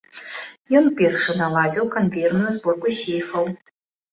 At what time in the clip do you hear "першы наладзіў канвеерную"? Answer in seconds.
1.01-2.51